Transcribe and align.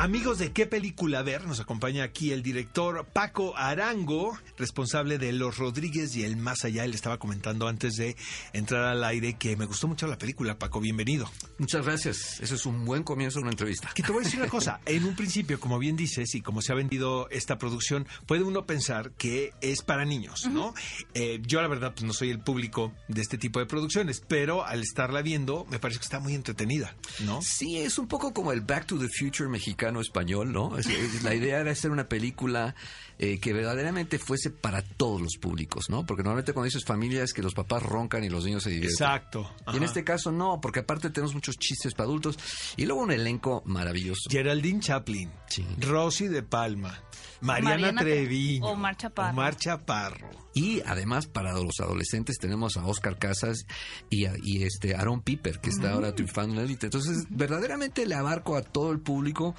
Amigos 0.00 0.38
de 0.38 0.52
qué 0.52 0.64
película 0.64 1.22
ver, 1.22 1.44
nos 1.44 1.58
acompaña 1.58 2.04
aquí 2.04 2.30
el 2.30 2.40
director 2.40 3.04
Paco 3.12 3.56
Arango, 3.56 4.38
responsable 4.56 5.18
de 5.18 5.32
Los 5.32 5.58
Rodríguez 5.58 6.14
y 6.14 6.22
el 6.22 6.36
Más 6.36 6.64
Allá. 6.64 6.84
Él 6.84 6.94
estaba 6.94 7.18
comentando 7.18 7.66
antes 7.66 7.96
de 7.96 8.14
entrar 8.52 8.84
al 8.84 9.02
aire 9.02 9.34
que 9.34 9.56
me 9.56 9.64
gustó 9.64 9.88
mucho 9.88 10.06
la 10.06 10.16
película. 10.16 10.56
Paco, 10.56 10.78
bienvenido. 10.78 11.28
Muchas 11.58 11.84
gracias. 11.84 12.38
Eso 12.38 12.54
es 12.54 12.64
un 12.64 12.84
buen 12.84 13.02
comienzo 13.02 13.40
de 13.40 13.42
una 13.42 13.50
entrevista. 13.50 13.90
Que 13.92 14.04
te 14.04 14.12
voy 14.12 14.22
a 14.22 14.24
decir 14.24 14.38
una 14.38 14.48
cosa. 14.48 14.80
En 14.86 15.04
un 15.04 15.16
principio, 15.16 15.58
como 15.58 15.80
bien 15.80 15.96
dices, 15.96 16.32
y 16.36 16.42
como 16.42 16.62
se 16.62 16.72
ha 16.72 16.76
vendido 16.76 17.28
esta 17.30 17.58
producción, 17.58 18.06
puede 18.26 18.44
uno 18.44 18.66
pensar 18.66 19.10
que 19.18 19.52
es 19.60 19.82
para 19.82 20.04
niños, 20.04 20.46
¿no? 20.46 20.74
Eh, 21.14 21.40
yo, 21.44 21.60
la 21.60 21.66
verdad, 21.66 21.92
pues 21.94 22.04
no 22.04 22.12
soy 22.12 22.30
el 22.30 22.38
público 22.38 22.92
de 23.08 23.20
este 23.20 23.36
tipo 23.36 23.58
de 23.58 23.66
producciones, 23.66 24.22
pero 24.26 24.64
al 24.64 24.80
estarla 24.80 25.22
viendo, 25.22 25.66
me 25.70 25.80
parece 25.80 25.98
que 25.98 26.04
está 26.04 26.20
muy 26.20 26.34
entretenida, 26.34 26.94
¿no? 27.24 27.42
Sí, 27.42 27.78
es 27.78 27.98
un 27.98 28.06
poco 28.06 28.32
como 28.32 28.52
el 28.52 28.60
Back 28.60 28.86
to 28.86 28.98
the 28.98 29.08
Future 29.08 29.48
mexicano 29.48 29.87
español, 29.96 30.52
¿no? 30.52 30.76
Es- 30.78 30.86
es- 30.86 31.22
la 31.22 31.34
idea 31.34 31.58
era 31.60 31.70
hacer 31.72 31.90
una 31.90 32.08
película 32.08 32.74
eh, 33.20 33.40
que 33.40 33.52
verdaderamente 33.52 34.16
fuese 34.20 34.48
para 34.50 34.80
todos 34.80 35.20
los 35.20 35.38
públicos, 35.40 35.86
¿no? 35.90 36.06
Porque 36.06 36.22
normalmente 36.22 36.52
cuando 36.52 36.66
dices 36.66 36.84
familia 36.84 37.24
es 37.24 37.32
que 37.34 37.42
los 37.42 37.52
papás 37.52 37.82
roncan 37.82 38.22
y 38.22 38.28
los 38.28 38.44
niños 38.44 38.62
se 38.62 38.70
divierten. 38.70 38.92
Exacto. 38.94 39.50
Y 39.72 39.76
en 39.76 39.82
este 39.82 40.04
caso 40.04 40.30
no, 40.30 40.60
porque 40.60 40.80
aparte 40.80 41.10
tenemos 41.10 41.34
muchos 41.34 41.56
chistes 41.56 41.94
para 41.94 42.04
adultos 42.08 42.38
y 42.76 42.86
luego 42.86 43.02
un 43.02 43.10
elenco 43.10 43.62
maravilloso. 43.66 44.30
Geraldine 44.30 44.78
Chaplin, 44.78 45.32
Sí. 45.48 45.66
Rosy 45.80 46.28
de 46.28 46.44
Palma, 46.44 47.02
Mariana, 47.40 47.70
Mariana 47.70 48.00
Tre- 48.02 48.04
Treviño, 48.04 48.66
Omar 48.66 48.96
Chaparro. 48.96 49.30
Omar 49.32 49.56
Chaparro. 49.56 50.30
Y 50.54 50.80
además 50.86 51.26
para 51.26 51.52
los 51.52 51.78
adolescentes 51.80 52.38
tenemos 52.38 52.76
a 52.76 52.84
Oscar 52.86 53.18
Casas 53.18 53.66
y, 54.10 54.26
a- 54.26 54.34
y 54.42 54.62
este 54.62 54.94
Aaron 54.94 55.22
Piper, 55.22 55.60
que 55.60 55.70
está 55.70 55.92
ahora 55.92 56.14
triunfando 56.14 56.54
en 56.54 56.60
élite. 56.66 56.86
Entonces, 56.86 57.26
verdaderamente 57.30 58.06
le 58.06 58.14
abarco 58.14 58.56
a 58.56 58.62
todo 58.62 58.90
el 58.92 59.00
público. 59.00 59.54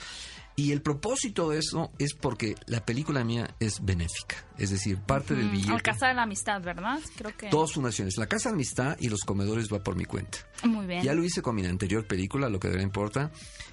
Y 0.56 0.74
el 0.74 0.82
propósito 0.82 1.50
de 1.50 1.60
eso 1.60 1.92
es 2.00 2.14
porque 2.14 2.56
la 2.68 2.86
película 2.86 3.24
mía 3.24 3.56
es 3.60 3.84
benéfica. 3.84 4.46
Es 4.58 4.72
decir, 4.72 4.98
parte 4.98 5.34
del 5.34 5.50
billete. 5.50 5.72
Al 5.72 5.82
Casa 5.82 6.08
de 6.08 6.14
la 6.14 6.24
Amistad, 6.24 6.62
¿verdad? 6.62 7.00
Creo 7.18 7.36
que. 7.38 7.50
Dos 7.50 7.74
fundaciones, 7.74 8.18
la 8.18 8.28
Casa 8.28 8.50
de 8.50 8.56
Amistad 8.56 8.98
y 9.00 9.08
los 9.08 9.22
comedores 9.22 9.72
va 9.72 9.82
por 9.82 9.96
mi 9.96 10.04
cuenta. 10.04 10.40
Muy 10.64 10.86
bien. 10.86 11.02
Ya 11.02 11.14
lo 11.14 11.24
hice 11.24 11.42
con 11.42 11.56
mi 11.56 11.66
anterior 11.66 12.06
película, 12.06 12.50
lo 12.50 12.60
que 12.60 12.68
de 12.68 12.74
verdad 12.74 12.88
importa, 12.88 13.32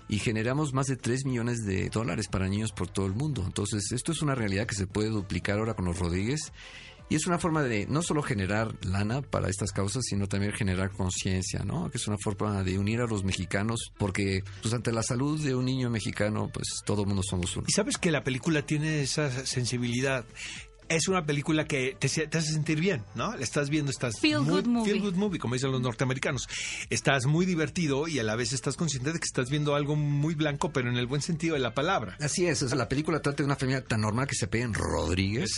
y 0.09 0.19
generamos 0.21 0.73
más 0.73 0.87
de 0.87 0.97
3 0.97 1.25
millones 1.25 1.67
de 1.67 1.89
dólares 1.91 2.29
para 2.29 2.47
niños 2.49 2.71
por 2.71 2.87
todo 2.87 3.07
el 3.07 3.15
mundo. 3.15 3.43
Entonces, 3.45 3.91
esto 3.91 4.13
es 4.13 4.23
una 4.23 4.37
realidad 4.37 4.67
que 4.67 4.77
se 4.77 4.87
puede 4.87 5.09
duplicar 5.09 5.59
ahora 5.59 5.75
con 5.75 5.87
los 5.87 5.99
Rodríguez. 5.99 6.53
Y 7.09 7.15
es 7.15 7.27
una 7.27 7.39
forma 7.39 7.63
de 7.63 7.87
no 7.87 8.03
solo 8.03 8.23
generar 8.23 8.75
lana 8.85 9.23
para 9.23 9.49
estas 9.49 9.71
causas, 9.73 10.05
sino 10.05 10.27
también 10.27 10.53
generar 10.53 10.91
conciencia, 10.91 11.61
¿no? 11.65 11.89
Que 11.91 11.99
es 11.99 12.09
una 12.09 12.19
forma 12.19 12.65
de 12.65 12.79
unir 12.79 13.01
a 13.01 13.07
los 13.07 13.23
mexicanos, 13.23 13.93
porque 13.97 14.43
pues 14.61 14.75
ante 14.75 14.93
la 14.93 15.03
salud 15.03 15.41
de 15.41 15.55
un 15.55 15.65
niño 15.65 15.89
mexicano, 15.89 16.51
pues 16.53 16.67
todo 16.85 17.05
mundo 17.05 17.23
somos 17.23 17.57
uno. 17.57 17.67
Y 17.69 17.73
sabes 17.73 17.97
que 17.99 18.11
la 18.11 18.25
película 18.25 18.63
tiene 18.63 19.03
esa 19.03 19.31
sensibilidad. 19.47 20.25
Es 20.89 21.09
una 21.09 21.25
película 21.27 21.65
que 21.67 21.97
te, 21.99 22.09
te 22.09 22.39
hace 22.39 22.53
sentir 22.53 22.81
bien, 22.81 23.05
¿no? 23.15 23.35
La 23.37 23.43
estás 23.43 23.71
viendo, 23.71 23.91
estás 23.91 24.21
Feel 24.21 24.41
muy, 24.41 24.51
good 24.63 24.67
movie. 24.67 24.93
feel 24.93 25.03
good 25.03 25.15
movie, 25.15 25.39
como 25.39 25.55
dicen 25.55 25.73
los 25.73 25.81
norteamericanos. 25.81 26.47
Estás 26.91 27.27
muy 27.27 27.45
divertido 27.47 28.09
y 28.09 28.19
a 28.19 28.23
la 28.23 28.37
vez 28.37 28.53
estás 28.53 28.77
consciente 28.77 29.13
de 29.13 29.19
que 29.19 29.25
estás 29.25 29.51
viendo 29.51 29.75
algo 29.75 29.97
muy 29.97 30.35
blanco, 30.35 30.73
pero 30.73 30.89
en 30.89 30.97
el 30.97 31.07
buen 31.07 31.23
sentido 31.23 31.55
de 31.55 31.61
la 31.61 31.75
palabra. 31.75 32.17
Así 32.21 32.47
es, 32.47 32.63
o 32.63 32.69
sea, 32.69 32.77
la 32.79 32.89
película 32.89 33.21
trata 33.21 33.39
de 33.39 33.45
una 33.45 33.57
familia 33.57 33.83
tan 33.85 34.01
normal 34.01 34.27
que 34.27 34.35
se 34.37 34.47
peguen 34.47 34.75
Rodríguez. 34.75 35.51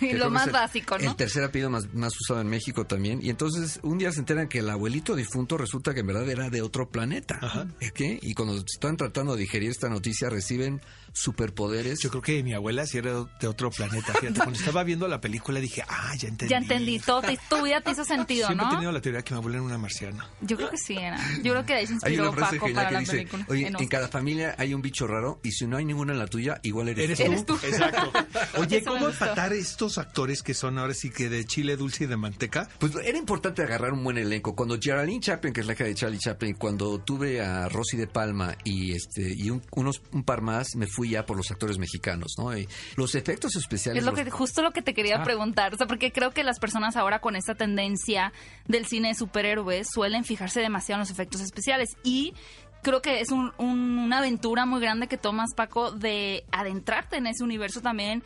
Y 0.00 0.12
lo 0.14 0.30
más 0.30 0.46
el- 0.46 0.52
básico, 0.52 0.96
¿no? 0.98 1.10
El 1.10 1.16
tercer 1.16 1.44
apellido 1.44 1.70
más, 1.70 1.92
más 1.94 2.12
usado 2.20 2.40
en 2.40 2.48
México 2.48 2.86
también. 2.86 3.20
Y 3.22 3.30
entonces 3.30 3.80
un 3.82 3.98
día 3.98 4.12
se 4.12 4.20
enteran 4.20 4.48
que 4.48 4.58
el 4.60 4.70
abuelito 4.70 5.16
difunto 5.16 5.58
resulta 5.58 5.94
que 5.94 6.00
en 6.00 6.06
verdad 6.06 6.28
era 6.28 6.50
de 6.50 6.62
otro 6.62 6.88
planeta. 6.88 7.38
Ajá. 7.42 7.66
¿Qué? 7.94 8.18
Y 8.22 8.34
cuando 8.34 8.56
están 8.56 8.96
tratando 8.96 9.34
de 9.34 9.40
digerir 9.42 9.70
esta 9.70 9.88
noticia 9.88 10.30
reciben 10.30 10.80
superpoderes. 11.12 12.00
Yo 12.00 12.10
creo 12.10 12.22
que 12.22 12.42
mi 12.42 12.54
abuela 12.54 12.86
sí 12.86 12.98
era 12.98 13.24
de 13.40 13.46
otro 13.48 13.70
planeta. 13.70 14.12
Fíjate, 14.14 14.40
estaba 14.68 14.84
viendo 14.84 15.08
la 15.08 15.20
película 15.20 15.60
dije, 15.60 15.82
ah, 15.88 16.14
ya 16.16 16.28
entendí. 16.28 16.50
Ya 16.52 16.58
entendí. 16.58 16.98
Todo 16.98 17.22
te- 17.22 17.38
tu 17.48 17.62
vida 17.62 17.80
te 17.80 17.90
hizo 17.92 18.04
sentido, 18.04 18.46
Siempre 18.46 18.64
he 18.64 18.68
¿no? 18.68 18.74
tenido 18.74 18.92
la 18.92 19.00
teoría 19.00 19.22
que 19.22 19.34
mi 19.34 19.38
abuela 19.38 19.56
era 19.58 19.64
una 19.66 19.78
marciana. 19.78 20.28
Yo 20.40 20.56
creo 20.56 20.70
que 20.70 20.78
sí 20.78 20.96
era. 20.96 21.18
Yo 21.42 21.52
creo 21.52 21.64
que 21.64 21.72
de 21.74 21.78
ahí 21.80 21.86
se 21.86 21.94
Hay 22.02 22.18
una 22.18 22.32
frase 22.32 22.56
Paco 22.56 22.66
genial 22.66 22.74
para 22.74 22.88
que 22.88 22.94
la 22.94 23.00
dice, 23.00 23.12
película. 23.12 23.46
oye, 23.48 23.66
En 23.78 23.88
cada 23.88 24.08
familia 24.08 24.54
hay 24.58 24.74
un 24.74 24.82
bicho 24.82 25.06
raro 25.06 25.40
y 25.42 25.52
si 25.52 25.66
no 25.66 25.76
hay 25.76 25.84
ninguno 25.84 26.12
en 26.12 26.18
la 26.18 26.26
tuya, 26.26 26.60
igual 26.62 26.88
eres, 26.88 27.18
¿Eres 27.20 27.44
tú. 27.46 27.58
Eres 27.62 27.76
tú. 27.78 27.82
Exacto. 27.82 28.12
Oye, 28.58 28.78
Eso 28.78 28.90
¿cómo 28.92 29.08
empatar 29.08 29.52
estos 29.52 29.98
actores 29.98 30.42
que 30.42 30.54
son 30.54 30.78
ahora 30.78 30.94
sí 30.94 31.10
que 31.10 31.28
de 31.28 31.44
chile 31.44 31.76
dulce 31.76 32.04
y 32.04 32.06
de 32.06 32.16
manteca? 32.16 32.68
Pues 32.78 32.92
era 33.04 33.16
importante 33.18 33.62
agarrar 33.62 33.92
un 33.92 34.02
buen 34.04 34.18
elenco. 34.18 34.54
Cuando 34.54 34.78
Geraldine 34.80 35.20
Chaplin, 35.20 35.52
que 35.52 35.60
es 35.60 35.66
la 35.66 35.72
hija 35.74 35.84
de 35.84 35.94
Charlie 35.94 36.18
Chaplin, 36.18 36.54
cuando 36.54 36.98
tuve 37.00 37.40
a 37.40 37.68
Rosy 37.68 37.96
de 37.96 38.06
Palma 38.06 38.56
y 38.64 38.92
este 38.92 39.32
y 39.34 39.50
un, 39.50 39.62
unos 39.72 40.02
un 40.12 40.24
par 40.24 40.40
más, 40.42 40.74
me 40.76 40.86
fui 40.86 41.10
ya 41.10 41.24
por 41.26 41.36
los 41.36 41.50
actores 41.50 41.78
mexicanos, 41.78 42.34
¿no? 42.38 42.56
Y 42.56 42.68
los 42.96 43.14
efectos 43.14 43.56
especiales. 43.56 44.00
Es 44.00 44.04
lo 44.04 44.12
los- 44.12 44.20
que, 44.24 44.30
justo 44.30 44.57
lo 44.64 44.72
que 44.72 44.82
te 44.82 44.94
quería 44.94 45.16
Ah. 45.18 45.22
preguntar. 45.22 45.74
O 45.74 45.76
sea, 45.76 45.86
porque 45.86 46.12
creo 46.12 46.30
que 46.32 46.44
las 46.44 46.58
personas 46.58 46.96
ahora 46.96 47.20
con 47.20 47.36
esta 47.36 47.54
tendencia 47.54 48.32
del 48.66 48.86
cine 48.86 49.08
de 49.08 49.14
superhéroes 49.14 49.88
suelen 49.92 50.24
fijarse 50.24 50.60
demasiado 50.60 50.96
en 50.96 51.00
los 51.00 51.10
efectos 51.10 51.40
especiales. 51.40 51.96
Y 52.02 52.34
creo 52.82 53.02
que 53.02 53.20
es 53.20 53.30
un- 53.30 53.52
un- 53.58 53.98
una 53.98 54.18
aventura 54.18 54.66
muy 54.66 54.80
grande 54.80 55.08
que 55.08 55.16
tomas, 55.18 55.50
Paco, 55.56 55.90
de 55.92 56.44
adentrarte 56.52 57.16
en 57.16 57.26
ese 57.26 57.42
universo 57.44 57.80
también. 57.80 58.22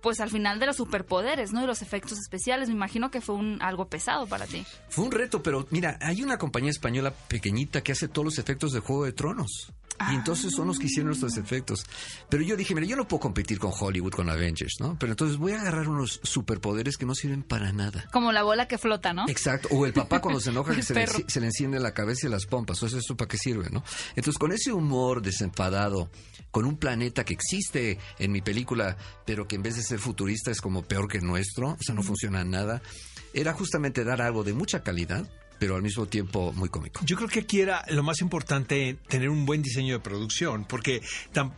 Pues 0.00 0.20
al 0.20 0.30
final 0.30 0.60
de 0.60 0.66
los 0.66 0.76
superpoderes, 0.76 1.52
¿no? 1.52 1.60
Y 1.62 1.66
los 1.66 1.82
efectos 1.82 2.18
especiales. 2.20 2.68
Me 2.68 2.74
imagino 2.76 3.10
que 3.10 3.20
fue 3.20 3.34
un 3.34 3.58
algo 3.60 3.88
pesado 3.88 4.28
para 4.28 4.46
ti. 4.46 4.64
Fue 4.88 5.04
un 5.04 5.10
reto, 5.10 5.42
pero 5.42 5.66
mira, 5.70 5.98
hay 6.00 6.22
una 6.22 6.38
compañía 6.38 6.70
española 6.70 7.10
pequeñita 7.26 7.82
que 7.82 7.90
hace 7.90 8.06
todos 8.06 8.24
los 8.24 8.38
efectos 8.38 8.70
de 8.72 8.78
Juego 8.78 9.04
de 9.04 9.12
Tronos. 9.12 9.72
Y 10.10 10.14
entonces 10.14 10.52
son 10.54 10.68
los 10.68 10.78
que 10.78 10.86
hicieron 10.86 11.12
estos 11.12 11.36
efectos. 11.36 11.84
Pero 12.28 12.42
yo 12.42 12.56
dije, 12.56 12.74
mira, 12.74 12.86
yo 12.86 12.96
no 12.96 13.08
puedo 13.08 13.20
competir 13.20 13.58
con 13.58 13.72
Hollywood, 13.78 14.12
con 14.12 14.28
Avengers, 14.30 14.76
¿no? 14.80 14.96
Pero 14.98 15.12
entonces 15.12 15.36
voy 15.36 15.52
a 15.52 15.60
agarrar 15.60 15.88
unos 15.88 16.20
superpoderes 16.22 16.96
que 16.96 17.06
no 17.06 17.14
sirven 17.14 17.42
para 17.42 17.72
nada. 17.72 18.06
Como 18.12 18.32
la 18.32 18.42
bola 18.42 18.68
que 18.68 18.78
flota, 18.78 19.12
¿no? 19.12 19.24
Exacto. 19.28 19.68
O 19.72 19.86
el 19.86 19.92
papá 19.92 20.20
cuando 20.20 20.40
se 20.40 20.50
enoja 20.50 20.74
que 20.76 20.82
se 20.82 20.94
le, 20.94 21.06
se 21.06 21.38
enciende 21.40 21.80
la 21.80 21.94
cabeza 21.94 22.26
y 22.26 22.30
las 22.30 22.46
pompas. 22.46 22.82
O 22.82 22.88
sea, 22.88 22.98
¿eso 22.98 23.16
para 23.16 23.28
qué 23.28 23.38
sirve, 23.38 23.68
no? 23.70 23.82
Entonces, 24.10 24.38
con 24.38 24.52
ese 24.52 24.72
humor 24.72 25.22
desenfadado, 25.22 26.10
con 26.50 26.64
un 26.64 26.76
planeta 26.76 27.24
que 27.24 27.34
existe 27.34 27.98
en 28.18 28.32
mi 28.32 28.40
película, 28.40 28.96
pero 29.26 29.46
que 29.48 29.56
en 29.56 29.62
vez 29.62 29.76
de 29.76 29.82
ser 29.82 29.98
futurista 29.98 30.50
es 30.50 30.60
como 30.60 30.82
peor 30.82 31.08
que 31.08 31.18
el 31.18 31.24
nuestro, 31.24 31.70
o 31.70 31.78
sea, 31.80 31.94
no 31.94 32.02
funciona 32.02 32.44
nada, 32.44 32.82
era 33.34 33.52
justamente 33.52 34.04
dar 34.04 34.22
algo 34.22 34.44
de 34.44 34.54
mucha 34.54 34.82
calidad, 34.82 35.28
pero 35.58 35.76
al 35.76 35.82
mismo 35.82 36.06
tiempo 36.06 36.52
muy 36.52 36.68
cómico. 36.68 37.00
Yo 37.04 37.16
creo 37.16 37.28
que 37.28 37.40
aquí 37.40 37.60
era 37.60 37.84
lo 37.90 38.02
más 38.02 38.20
importante 38.20 38.96
tener 39.08 39.28
un 39.28 39.46
buen 39.46 39.62
diseño 39.62 39.94
de 39.94 40.00
producción, 40.00 40.64
porque 40.64 41.02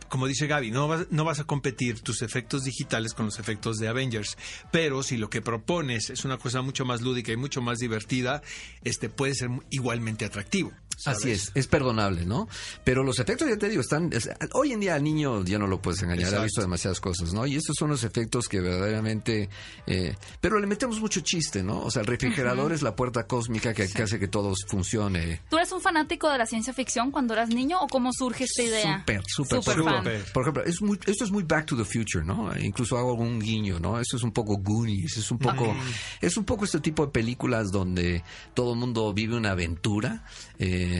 como 0.09 0.27
dice 0.27 0.47
Gaby, 0.47 0.71
no 0.71 0.87
vas, 0.87 1.07
no 1.11 1.23
vas 1.23 1.39
a 1.39 1.43
competir 1.43 2.01
tus 2.01 2.21
efectos 2.21 2.63
digitales 2.63 3.13
con 3.13 3.25
los 3.25 3.39
efectos 3.39 3.77
de 3.77 3.87
Avengers, 3.87 4.37
pero 4.71 5.03
si 5.03 5.17
lo 5.17 5.29
que 5.29 5.41
propones 5.41 6.09
es 6.09 6.25
una 6.25 6.37
cosa 6.37 6.61
mucho 6.61 6.85
más 6.85 7.01
lúdica 7.01 7.31
y 7.31 7.37
mucho 7.37 7.61
más 7.61 7.79
divertida, 7.79 8.41
este 8.83 9.09
puede 9.09 9.35
ser 9.35 9.49
igualmente 9.69 10.25
atractivo. 10.25 10.71
¿Sabes? 11.03 11.19
Así 11.19 11.31
es, 11.31 11.51
es 11.55 11.67
perdonable, 11.67 12.25
¿no? 12.25 12.47
Pero 12.83 13.03
los 13.03 13.19
efectos, 13.19 13.47
ya 13.49 13.57
te 13.57 13.69
digo, 13.69 13.81
están... 13.81 14.09
es- 14.13 14.29
hoy 14.53 14.71
en 14.73 14.79
día 14.79 14.95
al 14.95 15.03
niño 15.03 15.43
ya 15.43 15.57
no 15.57 15.67
lo 15.67 15.81
puedes 15.81 16.01
engañar, 16.01 16.23
Exacto. 16.25 16.41
ha 16.41 16.45
visto 16.45 16.61
demasiadas 16.61 16.99
cosas, 16.99 17.33
¿no? 17.33 17.45
Y 17.45 17.55
estos 17.55 17.75
son 17.77 17.89
los 17.89 18.03
efectos 18.03 18.47
que 18.47 18.59
verdaderamente... 18.59 19.49
eh, 19.87 20.15
pero 20.39 20.59
le 20.59 20.67
metemos 20.67 20.99
mucho 20.99 21.21
chiste, 21.21 21.63
¿no? 21.63 21.81
O 21.81 21.91
sea, 21.91 22.01
el 22.01 22.07
refrigerador 22.07 22.71
es 22.73 22.81
la 22.81 22.95
puerta 22.95 23.27
cósmica 23.27 23.73
que, 23.73 23.87
que 23.87 24.03
hace 24.03 24.19
que 24.19 24.27
todo 24.27 24.53
funcione. 24.67 25.41
¿Tú 25.49 25.57
eres 25.57 25.71
un 25.71 25.81
fanático 25.81 26.29
de 26.31 26.37
la 26.37 26.45
ciencia 26.45 26.73
ficción 26.73 27.11
cuando 27.11 27.33
eras 27.33 27.49
niño 27.49 27.77
o 27.81 27.87
cómo 27.87 28.11
surge 28.13 28.43
esta 28.45 28.63
idea? 28.63 28.99
Súper, 28.99 29.21
súper. 29.25 29.63
Súper. 29.63 30.23
Por 30.33 30.43
ejemplo, 30.43 30.63
es 30.65 30.81
muy, 30.81 30.99
esto 31.05 31.23
es 31.25 31.31
muy 31.31 31.43
Back 31.43 31.65
to 31.67 31.77
the 31.77 31.85
Future, 31.85 32.23
¿no? 32.25 32.51
Incluso 32.59 32.97
hago 32.97 33.11
algún 33.11 33.39
guiño, 33.39 33.79
¿no? 33.79 33.99
Esto 33.99 34.17
es 34.17 34.23
un 34.23 34.31
poco 34.31 34.57
Goonies, 34.57 35.17
es 35.17 35.31
un 35.31 35.37
poco, 35.39 35.75
es 36.21 36.37
un 36.37 36.43
poco 36.45 36.65
este 36.65 36.79
tipo 36.79 37.05
de 37.05 37.11
películas 37.11 37.71
donde 37.71 38.23
todo 38.53 38.73
el 38.73 38.79
mundo 38.79 39.13
vive 39.13 39.35
una 39.35 39.51
aventura. 39.51 40.23
Eh, 40.59 40.90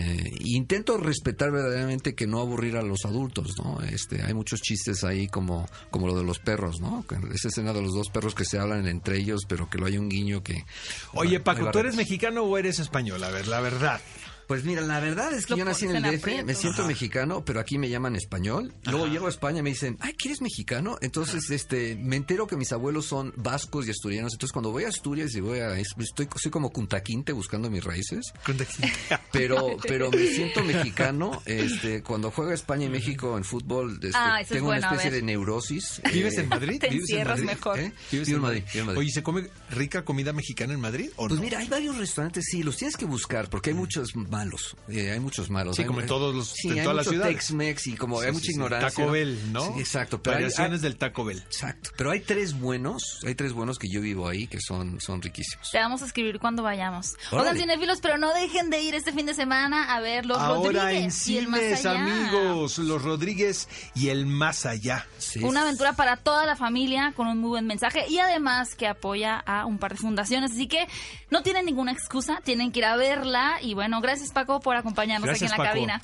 intento 0.43 0.97
respetar 0.97 1.51
verdaderamente 1.51 2.15
que 2.15 2.27
no 2.27 2.39
aburrir 2.39 2.77
a 2.77 2.81
los 2.81 3.05
adultos, 3.05 3.55
¿no? 3.57 3.81
Este, 3.81 4.21
hay 4.23 4.33
muchos 4.33 4.61
chistes 4.61 5.03
ahí 5.03 5.27
como, 5.27 5.67
como 5.89 6.07
lo 6.07 6.17
de 6.17 6.23
los 6.23 6.39
perros, 6.39 6.79
¿no? 6.81 7.05
Esa 7.33 7.49
escena 7.49 7.73
de 7.73 7.81
los 7.81 7.93
dos 7.93 8.09
perros 8.09 8.35
que 8.35 8.45
se 8.45 8.59
hablan 8.59 8.87
entre 8.87 9.17
ellos, 9.17 9.45
pero 9.47 9.69
que 9.69 9.77
lo 9.77 9.85
hay 9.85 9.97
un 9.97 10.09
guiño 10.09 10.43
que. 10.43 10.65
Oye, 11.13 11.39
Paco, 11.39 11.71
¿tú 11.71 11.79
eres 11.79 11.95
mexicano 11.95 12.43
o 12.43 12.57
eres 12.57 12.79
español? 12.79 13.23
A 13.23 13.29
ver, 13.29 13.47
la 13.47 13.61
verdad. 13.61 14.01
Pues 14.51 14.65
mira, 14.65 14.81
la 14.81 14.99
verdad 14.99 15.31
es 15.33 15.45
que 15.45 15.51
Lo 15.53 15.59
yo 15.59 15.63
nací 15.63 15.85
en 15.85 15.95
el 15.95 16.03
DF, 16.03 16.43
me 16.43 16.55
siento 16.55 16.85
mexicano, 16.85 17.45
pero 17.45 17.61
aquí 17.61 17.77
me 17.77 17.87
llaman 17.87 18.17
español. 18.17 18.73
Luego 18.83 19.07
llego 19.07 19.27
a 19.27 19.29
España 19.29 19.59
y 19.59 19.63
me 19.63 19.69
dicen, 19.69 19.95
ay, 20.01 20.11
¿quieres 20.15 20.41
mexicano? 20.41 20.97
Entonces, 20.99 21.49
este, 21.51 21.95
me 21.95 22.17
entero 22.17 22.47
que 22.47 22.57
mis 22.57 22.73
abuelos 22.73 23.05
son 23.05 23.33
vascos 23.37 23.87
y 23.87 23.91
asturianos. 23.91 24.33
Entonces, 24.33 24.51
cuando 24.51 24.69
voy 24.71 24.83
a 24.83 24.89
Asturias 24.89 25.33
y 25.35 25.39
voy 25.39 25.59
a, 25.59 25.79
es- 25.79 25.95
estoy, 25.97 26.27
soy 26.35 26.51
como 26.51 26.69
cuntaquinte 26.69 27.31
buscando 27.31 27.69
mis 27.69 27.81
raíces. 27.81 28.33
Pero, 29.31 29.77
pero 29.87 30.11
me 30.11 30.27
siento 30.27 30.61
mexicano. 30.65 31.41
Este, 31.45 32.03
cuando 32.03 32.29
juega 32.31 32.53
España 32.53 32.87
y 32.87 32.89
México 32.89 33.37
en 33.37 33.45
fútbol, 33.45 33.93
este, 34.01 34.11
Ah, 34.15 34.41
es 34.41 34.49
tengo 34.49 34.65
bueno, 34.65 34.85
a 34.85 34.89
una 34.89 34.97
especie 34.97 35.11
de 35.11 35.21
neurosis. 35.25 36.01
¿Vives 36.11 36.37
Eh, 36.37 36.41
en 36.41 36.49
Madrid? 36.49 36.79
Te 36.81 36.89
¿Vives 36.89 37.09
en 37.11 37.27
Madrid? 37.27 37.45
mejor. 37.45 37.79
¿Eh? 37.79 37.93
¿Vives 38.11 38.27
Vivo 38.27 38.37
en 38.39 38.43
en 38.43 38.49
Madrid, 38.49 38.63
vivo 38.73 38.79
en 38.81 38.85
Madrid. 38.87 38.99
Oye, 38.99 39.11
¿se 39.11 39.23
come 39.23 39.49
rica 39.69 40.03
comida 40.03 40.33
mexicana 40.33 40.73
en 40.73 40.81
Madrid 40.81 41.09
o 41.15 41.27
Pues 41.27 41.39
no? 41.39 41.41
mira, 41.45 41.59
hay 41.59 41.69
varios 41.69 41.97
restaurantes, 41.97 42.43
sí, 42.51 42.61
los 42.63 42.75
tienes 42.75 42.97
que 42.97 43.05
buscar 43.05 43.49
porque 43.49 43.69
hay 43.69 43.75
muchos 43.75 44.09
malos, 44.41 44.75
eh, 44.89 45.11
hay 45.11 45.19
muchos 45.19 45.49
malos. 45.49 45.75
Sí, 45.75 45.83
Hay- 45.83 45.87
como 45.87 46.01
en 46.01 46.07
todos 46.07 46.33
los- 46.35 46.49
sí, 46.49 46.69
en 46.69 46.79
hay 46.79 46.85
las 46.85 46.95
mucho 46.95 47.09
ciudades. 47.11 47.35
Tex-Mex 47.35 47.87
y 47.87 47.95
como 47.95 48.19
Sí, 48.21 48.25
hay 48.27 48.31
mucha 48.33 48.45
sí. 48.45 48.51
ignorancia. 48.53 48.89
Taco 48.89 49.11
Bell, 49.11 49.51
¿no? 49.53 49.61
Sí, 49.73 49.79
exacto. 49.79 50.21
Pero 50.21 50.35
Variaciones 50.35 50.79
hay- 50.79 50.83
del 50.83 50.97
Taco 50.97 51.23
Bell. 51.25 51.37
Exacto. 51.39 51.91
Pero 51.97 52.11
hay 52.11 52.19
tres 52.21 52.53
buenos, 52.59 53.19
hay 53.25 53.35
tres 53.35 53.53
buenos 53.53 53.77
que 53.77 53.87
yo 53.89 54.01
vivo 54.01 54.27
ahí 54.27 54.47
que 54.47 54.59
son, 54.59 54.99
son 54.99 55.21
riquísimos. 55.21 55.69
Te 55.71 55.77
vamos 55.77 56.01
a 56.01 56.05
escribir 56.05 56.39
cuando 56.39 56.63
vayamos. 56.63 57.13
Órale. 57.31 57.49
Oigan, 57.51 57.57
cinéfilos, 57.61 57.99
pero 58.01 58.17
no 58.17 58.33
dejen 58.33 58.69
de 58.69 58.81
ir 58.81 58.95
este 58.95 59.11
fin 59.13 59.25
de 59.25 59.33
semana 59.33 59.93
a 59.95 59.99
ver 60.01 60.25
Los 60.25 60.37
Ahora 60.39 60.91
en 60.91 61.05
Rodríguez 61.05 61.27
y 61.27 61.37
el 61.37 61.47
más 61.47 61.61
allá. 61.85 62.03
amigos, 62.03 62.77
Los 62.79 63.01
Rodríguez 63.03 63.67
y 63.95 64.09
el 64.09 64.25
más 64.25 64.65
allá. 64.65 65.05
Sí. 65.17 65.43
Una 65.43 65.61
aventura 65.61 65.93
para 65.93 66.17
toda 66.17 66.45
la 66.45 66.55
familia 66.55 67.13
con 67.15 67.27
un 67.27 67.37
muy 67.39 67.49
buen 67.49 67.67
mensaje 67.67 68.05
y 68.09 68.17
además 68.19 68.75
que 68.75 68.87
apoya 68.87 69.37
a 69.39 69.65
un 69.65 69.77
par 69.77 69.91
de 69.91 69.97
fundaciones. 69.97 70.51
Así 70.51 70.67
que 70.67 70.87
no 71.29 71.43
tienen 71.43 71.65
ninguna 71.65 71.91
excusa, 71.91 72.41
tienen 72.43 72.71
que 72.71 72.79
ir 72.79 72.85
a 72.85 72.95
verla. 72.95 73.59
Y 73.61 73.73
bueno, 73.73 74.01
gracias 74.01 74.30
Paco 74.31 74.59
por 74.59 74.75
acompañarnos 74.75 75.25
Gracias, 75.27 75.51
aquí 75.51 75.61
en 75.61 75.65
la 75.65 75.69
Paco. 75.69 75.73
cabina. 75.75 76.01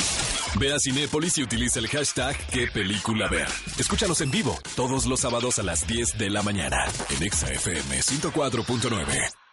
Ve 0.59 0.73
a 0.73 0.79
Cinépolis 0.79 1.37
y 1.37 1.43
utiliza 1.43 1.79
el 1.79 1.87
hashtag 1.87 2.35
qué 2.51 2.67
película 2.67 3.27
ver. 3.27 3.47
Escúchanos 3.77 4.21
en 4.21 4.31
vivo 4.31 4.57
todos 4.75 5.05
los 5.05 5.19
sábados 5.19 5.59
a 5.59 5.63
las 5.63 5.85
10 5.87 6.17
de 6.17 6.29
la 6.29 6.41
mañana 6.41 6.85
en 7.09 7.23
Exa 7.23 7.51
FM 7.51 7.99
104.9. 8.01 9.46